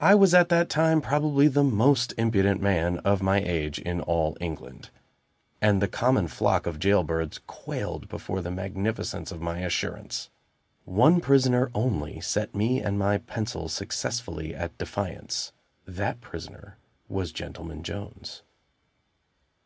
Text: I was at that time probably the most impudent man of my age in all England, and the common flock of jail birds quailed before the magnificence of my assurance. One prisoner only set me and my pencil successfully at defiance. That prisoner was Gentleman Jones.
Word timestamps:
I 0.00 0.14
was 0.14 0.34
at 0.34 0.50
that 0.50 0.68
time 0.68 1.00
probably 1.00 1.48
the 1.48 1.64
most 1.64 2.12
impudent 2.18 2.60
man 2.60 2.98
of 2.98 3.22
my 3.22 3.40
age 3.40 3.78
in 3.78 4.02
all 4.02 4.36
England, 4.38 4.90
and 5.62 5.80
the 5.80 5.88
common 5.88 6.28
flock 6.28 6.66
of 6.66 6.78
jail 6.78 7.02
birds 7.02 7.40
quailed 7.46 8.06
before 8.06 8.42
the 8.42 8.50
magnificence 8.50 9.32
of 9.32 9.40
my 9.40 9.60
assurance. 9.60 10.28
One 10.84 11.22
prisoner 11.22 11.70
only 11.74 12.20
set 12.20 12.54
me 12.54 12.82
and 12.82 12.98
my 12.98 13.16
pencil 13.16 13.70
successfully 13.70 14.54
at 14.54 14.76
defiance. 14.76 15.52
That 15.86 16.20
prisoner 16.20 16.76
was 17.08 17.32
Gentleman 17.32 17.82
Jones. 17.82 18.42